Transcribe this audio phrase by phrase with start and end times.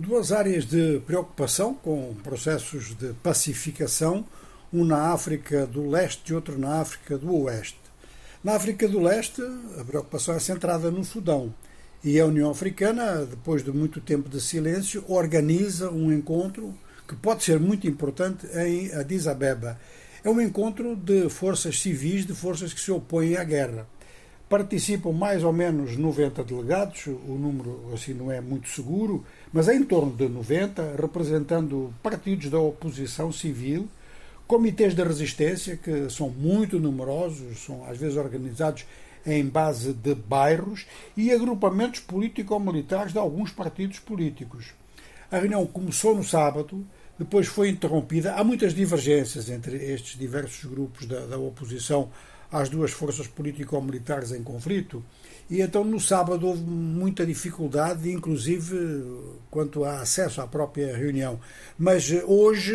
[0.00, 4.24] Duas áreas de preocupação com processos de pacificação,
[4.72, 7.80] um na África do Leste e outro na África do Oeste.
[8.44, 9.42] Na África do Leste,
[9.76, 11.52] a preocupação é centrada no Sudão
[12.04, 16.72] e a União Africana, depois de muito tempo de silêncio, organiza um encontro
[17.08, 19.80] que pode ser muito importante em Addis Abeba.
[20.22, 23.84] É um encontro de forças civis, de forças que se opõem à guerra.
[24.48, 29.22] Participam mais ou menos 90 delegados, o número assim não é muito seguro,
[29.52, 33.86] mas é em torno de 90, representando partidos da oposição civil,
[34.46, 38.86] comitês de resistência, que são muito numerosos, são às vezes organizados
[39.26, 44.72] em base de bairros, e agrupamentos político-militares de alguns partidos políticos.
[45.30, 46.86] A reunião começou no sábado,
[47.18, 48.34] depois foi interrompida.
[48.34, 52.08] Há muitas divergências entre estes diversos grupos da, da oposição
[52.50, 55.04] às duas forças político-militares em conflito.
[55.50, 58.76] E então no sábado houve muita dificuldade, inclusive
[59.50, 61.40] quanto a acesso à própria reunião.
[61.78, 62.74] Mas hoje,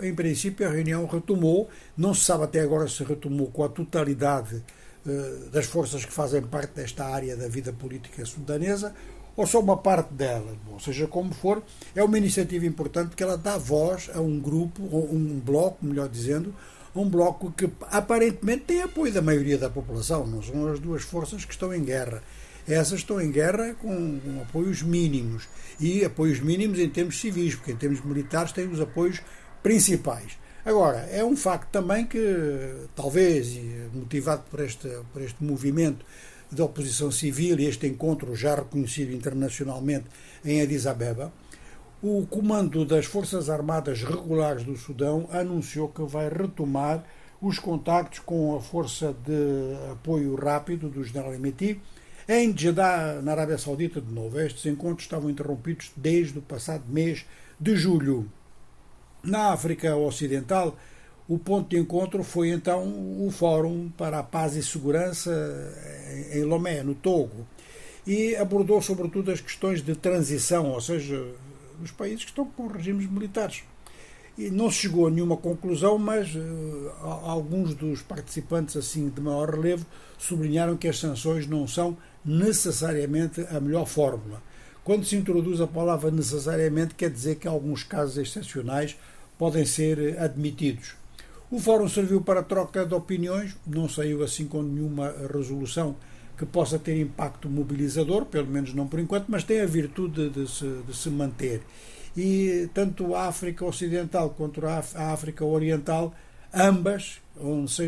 [0.00, 1.68] em princípio, a reunião retomou.
[1.96, 4.62] Não se sabe até agora se retomou com a totalidade
[5.04, 8.94] eh, das forças que fazem parte desta área da vida política sudanesa
[9.36, 10.54] ou só uma parte dela.
[10.70, 11.62] Ou seja, como for,
[11.94, 16.08] é uma iniciativa importante porque ela dá voz a um grupo, ou um bloco, melhor
[16.08, 16.54] dizendo,
[16.94, 21.44] um bloco que aparentemente tem apoio da maioria da população, não são as duas forças
[21.44, 22.22] que estão em guerra.
[22.68, 25.48] Essas estão em guerra com, com apoios mínimos.
[25.80, 29.20] E apoios mínimos em termos civis, porque em termos militares têm os apoios
[29.62, 30.38] principais.
[30.64, 32.18] Agora, é um facto também que,
[32.94, 33.58] talvez,
[33.92, 36.04] motivado por este, por este movimento
[36.52, 40.04] de oposição civil e este encontro já reconhecido internacionalmente
[40.44, 41.32] em Addis Abeba,
[42.02, 47.04] o Comando das Forças Armadas Regulares do Sudão anunciou que vai retomar
[47.40, 51.80] os contactos com a Força de Apoio Rápido do General Emeti
[52.28, 54.40] em Jeddah, na Arábia Saudita, de novo.
[54.40, 57.24] Estes encontros estavam interrompidos desde o passado mês
[57.58, 58.28] de julho.
[59.22, 60.76] Na África Ocidental,
[61.28, 62.82] o ponto de encontro foi então
[63.24, 65.30] o Fórum para a Paz e Segurança
[66.32, 67.46] em Lomé, no Togo,
[68.04, 71.24] e abordou sobretudo as questões de transição, ou seja,
[71.78, 73.62] dos países que estão com regimes militares.
[74.36, 79.50] E não se chegou a nenhuma conclusão, mas uh, alguns dos participantes assim de maior
[79.50, 79.84] relevo
[80.18, 84.42] sublinharam que as sanções não são necessariamente a melhor fórmula.
[84.82, 88.96] Quando se introduz a palavra necessariamente, quer dizer que alguns casos excepcionais
[89.38, 90.94] podem ser admitidos.
[91.50, 95.94] O fórum serviu para troca de opiniões, não saiu assim com nenhuma resolução
[96.36, 100.48] que possa ter impacto mobilizador, pelo menos não por enquanto, mas tem a virtude de
[100.48, 101.62] se, de se manter.
[102.16, 106.14] E tanto a África Ocidental quanto a África Oriental,
[106.52, 107.20] ambas,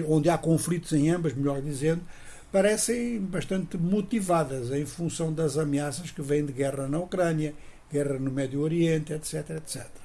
[0.08, 2.02] onde, há conflitos em ambas, melhor dizendo,
[2.50, 7.54] parecem bastante motivadas em função das ameaças que vêm de guerra na Ucrânia,
[7.92, 10.03] guerra no Médio Oriente, etc, etc.